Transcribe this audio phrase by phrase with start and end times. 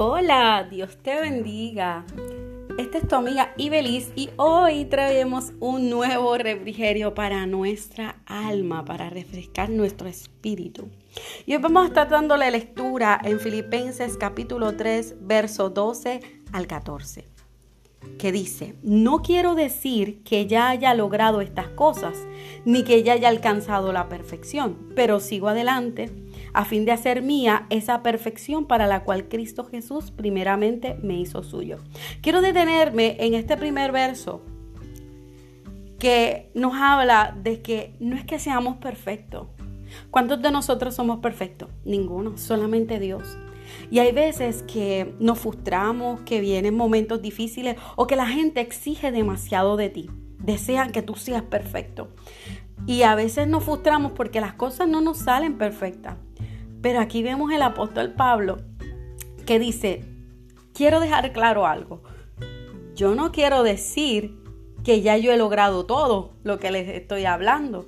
[0.00, 2.06] Hola, Dios te bendiga.
[2.78, 9.10] Esta es tu amiga Ibeliz y hoy traemos un nuevo refrigerio para nuestra alma, para
[9.10, 10.88] refrescar nuestro espíritu.
[11.46, 16.20] Y hoy vamos a estar dando la lectura en Filipenses capítulo 3, verso 12
[16.52, 17.24] al 14,
[18.20, 22.16] que dice, no quiero decir que ya haya logrado estas cosas,
[22.64, 27.66] ni que ya haya alcanzado la perfección, pero sigo adelante a fin de hacer mía
[27.70, 31.78] esa perfección para la cual Cristo Jesús primeramente me hizo suyo.
[32.20, 34.42] Quiero detenerme en este primer verso
[35.98, 39.48] que nos habla de que no es que seamos perfectos.
[40.10, 41.70] ¿Cuántos de nosotros somos perfectos?
[41.84, 43.38] Ninguno, solamente Dios.
[43.90, 49.12] Y hay veces que nos frustramos, que vienen momentos difíciles o que la gente exige
[49.12, 50.10] demasiado de ti.
[50.38, 52.08] Desean que tú seas perfecto.
[52.86, 56.16] Y a veces nos frustramos porque las cosas no nos salen perfectas.
[56.82, 58.58] Pero aquí vemos el apóstol Pablo
[59.46, 60.04] que dice,
[60.74, 62.02] quiero dejar claro algo.
[62.94, 64.36] Yo no quiero decir
[64.84, 67.86] que ya yo he logrado todo lo que les estoy hablando.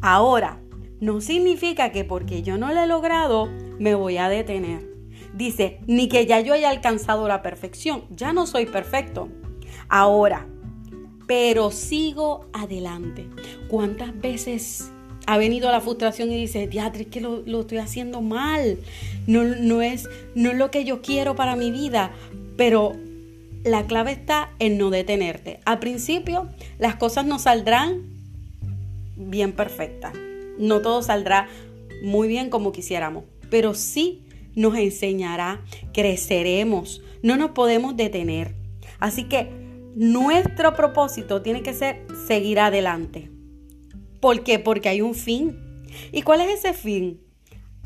[0.00, 0.60] Ahora,
[1.00, 3.48] no significa que porque yo no lo he logrado
[3.78, 4.88] me voy a detener.
[5.34, 8.04] Dice, ni que ya yo haya alcanzado la perfección.
[8.10, 9.28] Ya no soy perfecto.
[9.88, 10.46] Ahora,
[11.26, 13.28] pero sigo adelante.
[13.68, 14.92] ¿Cuántas veces
[15.26, 18.78] ha venido la frustración y dice, teatro, es que lo, estoy haciendo mal,
[19.26, 22.12] no, no, es, no es lo que yo quiero para mi vida,
[22.56, 22.96] pero
[23.64, 25.60] la clave está en no detenerte.
[25.64, 26.48] Al principio
[26.78, 28.02] las cosas no saldrán
[29.16, 30.12] bien perfectas,
[30.58, 31.48] no todo saldrá
[32.02, 34.22] muy bien como quisiéramos, pero sí
[34.54, 35.60] nos enseñará,
[35.92, 38.54] creceremos, no nos podemos detener.
[38.98, 39.48] Así que
[39.94, 43.31] nuestro propósito tiene que ser seguir adelante.
[44.22, 44.60] ¿Por qué?
[44.60, 45.58] Porque hay un fin.
[46.12, 47.20] ¿Y cuál es ese fin?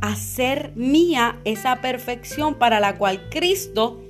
[0.03, 4.05] Hacer mía esa perfección para la cual Cristo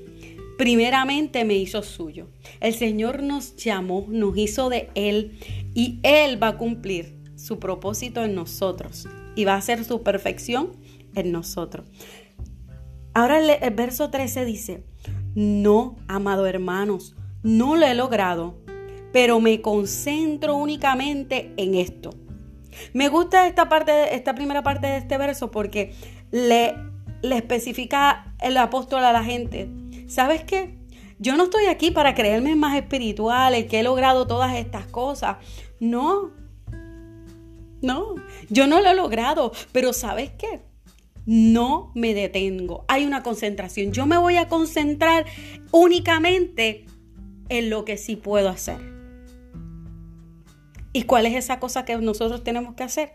[0.58, 2.26] primeramente me hizo suyo.
[2.58, 5.38] El Señor nos llamó, nos hizo de Él
[5.72, 9.06] y Él va a cumplir su propósito en nosotros
[9.36, 10.72] y va a hacer su perfección
[11.14, 11.86] en nosotros.
[13.14, 14.84] Ahora el, verso 13 dice,
[15.36, 17.14] no, amado hermanos,
[17.44, 18.66] no lo he logrado
[19.16, 22.10] pero me concentro únicamente en esto.
[22.92, 25.94] Me gusta esta parte, esta primera parte de este verso porque
[26.30, 26.74] le,
[27.22, 29.68] le especifica el apóstol a la gente.
[30.08, 30.78] ¿Sabes qué?
[31.18, 35.38] Yo no estoy aquí para creerme más espiritual, el que he logrado todas estas cosas.
[35.80, 36.32] No,
[37.80, 38.14] no,
[38.50, 40.62] yo no lo he logrado, pero ¿sabes qué?
[41.24, 42.84] No me detengo.
[42.88, 43.92] Hay una concentración.
[43.92, 45.26] Yo me voy a concentrar
[45.72, 46.86] únicamente
[47.48, 48.95] en lo que sí puedo hacer.
[50.96, 53.12] ¿Y cuál es esa cosa que nosotros tenemos que hacer?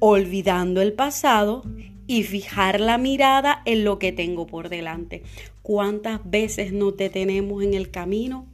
[0.00, 1.62] Olvidando el pasado
[2.08, 5.22] y fijar la mirada en lo que tengo por delante.
[5.62, 8.48] ¿Cuántas veces nos detenemos en el camino?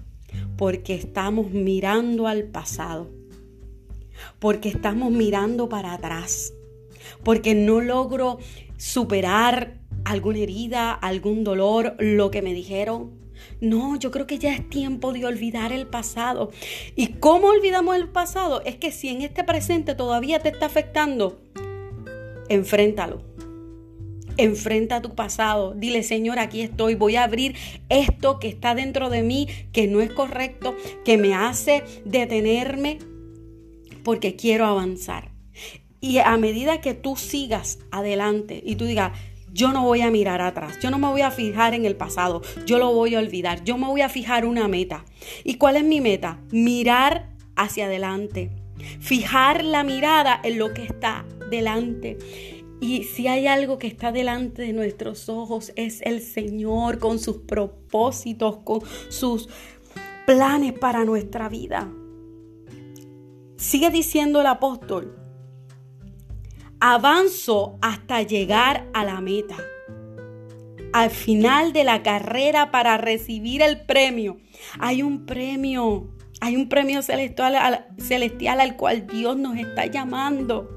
[0.58, 3.08] Porque estamos mirando al pasado.
[4.38, 6.52] Porque estamos mirando para atrás.
[7.24, 8.38] Porque no logro
[8.76, 13.19] superar alguna herida, algún dolor, lo que me dijeron.
[13.60, 16.50] No, yo creo que ya es tiempo de olvidar el pasado.
[16.96, 18.62] ¿Y cómo olvidamos el pasado?
[18.64, 21.40] Es que si en este presente todavía te está afectando,
[22.48, 23.22] enfréntalo.
[24.38, 25.74] Enfrenta tu pasado.
[25.74, 26.94] Dile, Señor, aquí estoy.
[26.94, 27.54] Voy a abrir
[27.90, 32.98] esto que está dentro de mí, que no es correcto, que me hace detenerme
[34.02, 35.32] porque quiero avanzar.
[36.00, 39.12] Y a medida que tú sigas adelante y tú digas,
[39.52, 42.42] yo no voy a mirar atrás, yo no me voy a fijar en el pasado,
[42.66, 45.04] yo lo voy a olvidar, yo me voy a fijar una meta.
[45.44, 46.40] ¿Y cuál es mi meta?
[46.50, 48.50] Mirar hacia adelante,
[49.00, 52.18] fijar la mirada en lo que está delante.
[52.80, 57.38] Y si hay algo que está delante de nuestros ojos es el Señor con sus
[57.38, 58.80] propósitos, con
[59.10, 59.48] sus
[60.26, 61.92] planes para nuestra vida.
[63.56, 65.14] Sigue diciendo el apóstol,
[66.80, 69.56] avanzo hasta llegar a la meta.
[70.92, 74.38] Al final de la carrera para recibir el premio,
[74.80, 76.08] hay un premio,
[76.40, 80.76] hay un premio celestial, al cual Dios nos está llamando.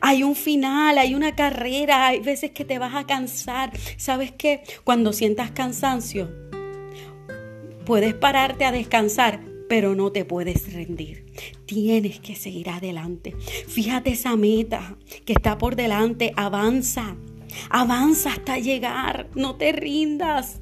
[0.00, 3.70] Hay un final, hay una carrera, hay veces que te vas a cansar.
[3.98, 4.62] ¿Sabes qué?
[4.82, 6.30] Cuando sientas cansancio,
[7.84, 11.26] puedes pararte a descansar, pero no te puedes rendir.
[11.66, 13.34] Tienes que seguir adelante.
[13.68, 16.32] Fíjate esa meta que está por delante.
[16.36, 17.16] Avanza.
[17.70, 19.28] Avanza hasta llegar.
[19.34, 20.60] No te rindas.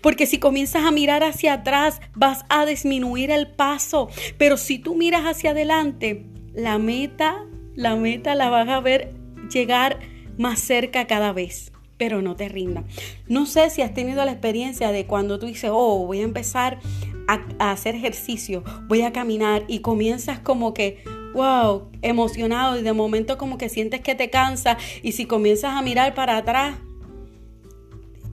[0.00, 4.08] Porque si comienzas a mirar hacia atrás, vas a disminuir el paso.
[4.38, 9.14] Pero si tú miras hacia adelante, la meta, la meta la vas a ver
[9.50, 9.98] llegar
[10.38, 11.72] más cerca cada vez.
[11.96, 12.84] pero no te rindas.
[13.28, 16.80] No sé si has tenido la experiencia de cuando tú dices, oh, voy a empezar
[17.28, 21.02] a, hacer ejercicio, voy a caminar y comienzas como que,
[21.34, 25.82] wow, emocionado y de momento como que sientes que te cansa y si comienzas a
[25.82, 26.76] mirar para atrás,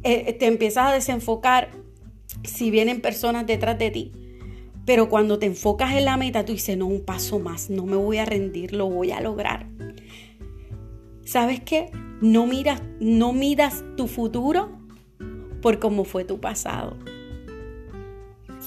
[0.03, 1.69] eh, te empiezas a desenfocar
[2.43, 4.11] si vienen personas detrás de ti.
[4.85, 7.95] Pero cuando te enfocas en la meta, tú dices, no, un paso más, no me
[7.95, 9.67] voy a rendir, lo voy a lograr.
[11.23, 11.91] ¿Sabes qué?
[12.19, 14.69] No miras, no miras tu futuro
[15.61, 16.97] por cómo fue tu pasado.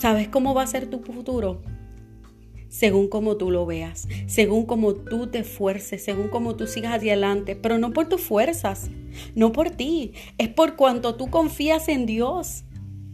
[0.05, 1.62] ¿Sabes cómo va a ser tu futuro?
[2.69, 7.12] Según como tú lo veas, según como tú te esfuerces, según como tú sigas hacia
[7.12, 8.91] adelante, pero no por tus fuerzas,
[9.35, 12.65] no por ti, es por cuanto tú confías en Dios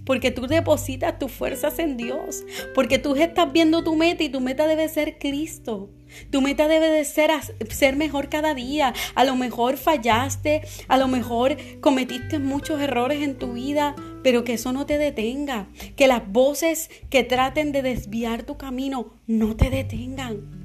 [0.04, 2.42] porque tú depositas tus fuerzas en Dios,
[2.74, 5.90] porque tú estás viendo tu meta y tu meta debe ser Cristo.
[6.32, 7.30] Tu meta debe de ser
[7.68, 8.92] ser mejor cada día.
[9.14, 14.54] A lo mejor fallaste, a lo mejor cometiste muchos errores en tu vida, pero que
[14.54, 15.68] eso no te detenga.
[15.96, 20.60] Que las voces que traten de desviar tu camino no te detengan.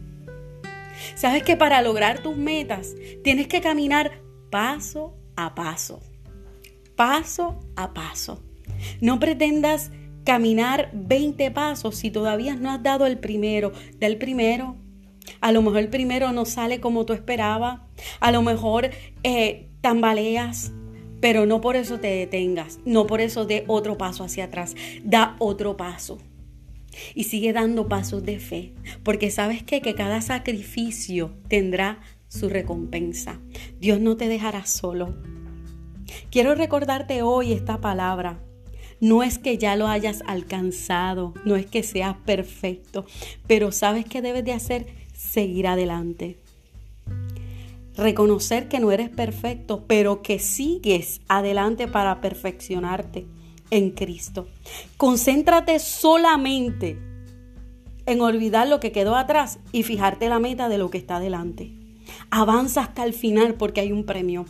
[1.15, 4.19] Sabes que para lograr tus metas tienes que caminar
[4.49, 6.01] paso a paso.
[6.95, 8.41] Paso a paso.
[9.01, 9.91] No pretendas
[10.23, 13.71] caminar 20 pasos si todavía no has dado el primero.
[13.99, 14.75] Da el primero.
[15.41, 17.81] A lo mejor el primero no sale como tú esperabas.
[18.19, 18.89] A lo mejor
[19.23, 20.71] eh, tambaleas.
[21.21, 22.79] Pero no por eso te detengas.
[22.85, 24.75] No por eso dé otro paso hacia atrás.
[25.03, 26.17] Da otro paso.
[27.13, 28.73] Y sigue dando pasos de fe.
[29.03, 33.39] Porque sabes que cada sacrificio tendrá su recompensa.
[33.79, 35.15] Dios no te dejará solo.
[36.29, 38.39] Quiero recordarte hoy esta palabra.
[39.01, 43.05] No es que ya lo hayas alcanzado, no es que seas perfecto,
[43.45, 46.39] pero sabes que debes de hacer seguir adelante.
[47.97, 53.25] Reconocer que no eres perfecto, pero que sigues adelante para perfeccionarte
[53.71, 54.47] en Cristo.
[54.97, 56.99] Concéntrate solamente
[58.05, 61.84] en olvidar lo que quedó atrás y fijarte la meta de lo que está adelante.
[62.29, 64.45] Avanza hasta el final porque hay un premio.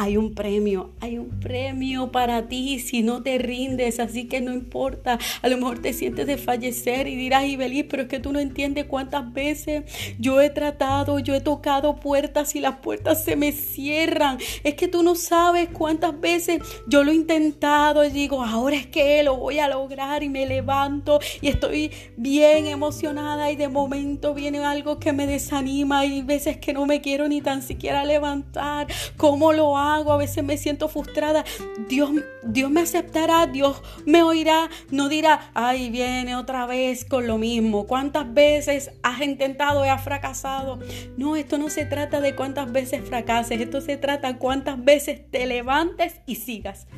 [0.00, 4.52] Hay un premio, hay un premio para ti si no te rindes, así que no
[4.52, 8.32] importa, a lo mejor te sientes de fallecer y dirás, Ibeliz, pero es que tú
[8.32, 9.82] no entiendes cuántas veces
[10.20, 14.86] yo he tratado, yo he tocado puertas y las puertas se me cierran, es que
[14.86, 19.36] tú no sabes cuántas veces yo lo he intentado y digo, ahora es que lo
[19.36, 25.00] voy a lograr y me levanto y estoy bien emocionada y de momento viene algo
[25.00, 29.78] que me desanima y veces que no me quiero ni tan siquiera levantar, ¿cómo lo
[29.78, 30.12] hago?
[30.12, 31.42] a veces me siento frustrada.
[31.88, 32.10] Dios,
[32.42, 37.86] Dios me aceptará, Dios me oirá, no dirá, ay, viene otra vez con lo mismo.
[37.86, 40.80] ¿Cuántas veces has intentado y has fracasado?
[41.16, 45.30] No, esto no se trata de cuántas veces fracases, esto se trata de cuántas veces
[45.30, 46.88] te levantes y sigas.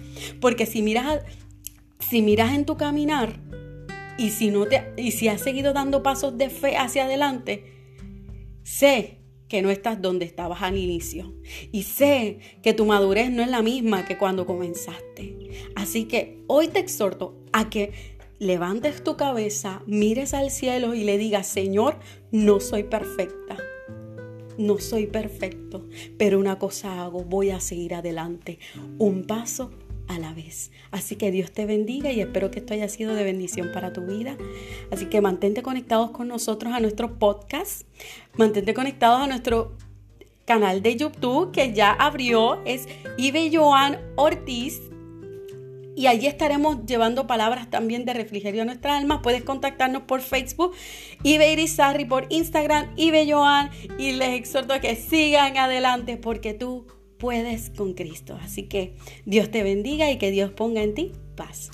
[0.41, 1.21] Porque si miras,
[2.01, 3.39] si miras en tu caminar
[4.19, 7.77] y si, no te, y si has seguido dando pasos de fe hacia adelante,
[8.65, 9.20] sé
[9.51, 11.35] que no estás donde estabas al inicio.
[11.73, 15.51] Y sé que tu madurez no es la misma que cuando comenzaste.
[15.75, 17.93] Así que hoy te exhorto a que
[18.39, 21.99] levantes tu cabeza, mires al cielo y le digas, Señor,
[22.31, 23.59] no soy perfecta.
[24.57, 28.59] No soy perfecto, pero una cosa hago, voy a seguir adelante,
[28.99, 29.73] un paso
[30.11, 30.73] a la vez.
[30.91, 34.05] Así que Dios te bendiga y espero que esto haya sido de bendición para tu
[34.05, 34.37] vida.
[34.91, 37.83] Así que mantente conectados con nosotros a nuestro podcast,
[38.35, 39.77] mantente conectados a nuestro
[40.45, 42.89] canal de YouTube que ya abrió, es
[43.19, 44.83] Ibe Joan Ortiz.
[45.95, 49.23] Y allí estaremos llevando palabras también de refrigerio a nuestra alma.
[49.23, 50.75] Puedes contactarnos por Facebook,
[51.23, 53.71] Ibe Irizarri, por Instagram, Ibe Joan.
[53.99, 56.87] Y les exhorto a que sigan adelante porque tú
[57.21, 58.37] puedes con Cristo.
[58.43, 58.95] Así que
[59.27, 61.71] Dios te bendiga y que Dios ponga en ti paz.